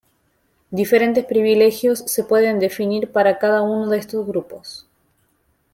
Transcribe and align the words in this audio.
Diferentes 0.71 1.23
privilegios 1.25 1.99
se 2.07 2.23
pueden 2.23 2.57
definir 2.57 3.11
para 3.11 3.37
cada 3.37 3.61
uno 3.61 3.87
de 3.87 3.99
estos 3.99 4.25
grupos. 4.25 4.89